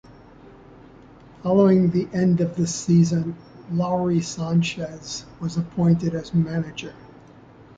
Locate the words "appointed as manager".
5.57-6.95